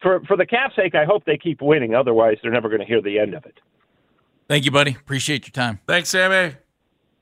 for 0.00 0.20
for 0.26 0.36
the 0.36 0.46
Cavs' 0.46 0.74
sake, 0.74 0.94
I 0.94 1.04
hope 1.04 1.24
they 1.24 1.36
keep 1.36 1.60
winning. 1.60 1.94
Otherwise, 1.94 2.38
they're 2.42 2.52
never 2.52 2.68
going 2.68 2.80
to 2.80 2.86
hear 2.86 3.02
the 3.02 3.18
end 3.18 3.34
of 3.34 3.44
it. 3.44 3.58
Thank 4.48 4.64
you, 4.64 4.70
buddy. 4.70 4.92
Appreciate 4.92 5.46
your 5.46 5.52
time. 5.52 5.80
Thanks, 5.86 6.08
Sammy. 6.08 6.56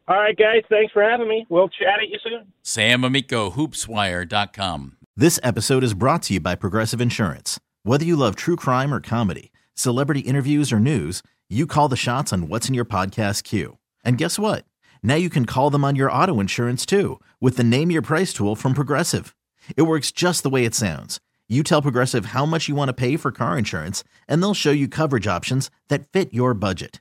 All 0.06 0.16
right, 0.16 0.36
guys. 0.36 0.62
Thanks 0.68 0.92
for 0.92 1.02
having 1.02 1.28
me. 1.28 1.46
We'll 1.48 1.68
chat 1.68 2.00
at 2.02 2.10
you 2.10 2.18
soon. 2.22 2.52
Sam 2.62 3.04
Amico, 3.04 3.50
hoopswire.com. 3.50 4.96
This 5.16 5.40
episode 5.42 5.82
is 5.82 5.94
brought 5.94 6.22
to 6.24 6.34
you 6.34 6.40
by 6.40 6.56
Progressive 6.56 7.00
Insurance. 7.00 7.58
Whether 7.84 8.04
you 8.04 8.16
love 8.16 8.36
true 8.36 8.56
crime 8.56 8.92
or 8.92 9.00
comedy, 9.00 9.50
celebrity 9.74 10.20
interviews 10.20 10.72
or 10.72 10.78
news, 10.78 11.22
you 11.48 11.66
call 11.66 11.88
the 11.88 11.96
shots 11.96 12.32
on 12.34 12.48
what's 12.48 12.68
in 12.68 12.74
your 12.74 12.84
podcast 12.84 13.44
queue. 13.44 13.78
And 14.04 14.18
guess 14.18 14.38
what? 14.38 14.66
Now 15.02 15.14
you 15.14 15.30
can 15.30 15.46
call 15.46 15.70
them 15.70 15.84
on 15.84 15.96
your 15.96 16.12
auto 16.12 16.38
insurance 16.40 16.84
too 16.84 17.20
with 17.40 17.56
the 17.56 17.64
Name 17.64 17.90
Your 17.90 18.02
Price 18.02 18.32
tool 18.34 18.56
from 18.56 18.74
Progressive. 18.74 19.34
It 19.76 19.82
works 19.82 20.12
just 20.12 20.42
the 20.42 20.50
way 20.50 20.66
it 20.66 20.74
sounds. 20.74 21.20
You 21.48 21.62
tell 21.62 21.80
Progressive 21.80 22.26
how 22.26 22.44
much 22.44 22.68
you 22.68 22.74
want 22.74 22.88
to 22.90 22.94
pay 22.94 23.16
for 23.16 23.30
car 23.30 23.56
insurance, 23.56 24.02
and 24.28 24.42
they'll 24.42 24.54
show 24.54 24.70
you 24.70 24.88
coverage 24.88 25.26
options 25.26 25.70
that 25.88 26.10
fit 26.10 26.32
your 26.34 26.54
budget. 26.54 27.00